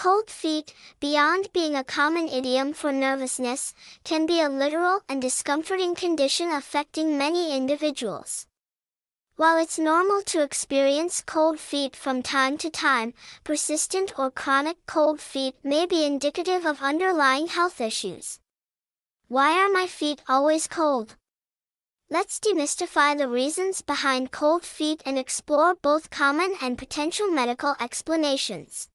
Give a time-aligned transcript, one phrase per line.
[0.00, 5.94] Cold feet, beyond being a common idiom for nervousness, can be a literal and discomforting
[5.94, 8.46] condition affecting many individuals.
[9.36, 13.12] While it's normal to experience cold feet from time to time,
[13.44, 18.40] persistent or chronic cold feet may be indicative of underlying health issues.
[19.28, 21.16] Why are my feet always cold?
[22.08, 28.88] Let's demystify the reasons behind cold feet and explore both common and potential medical explanations.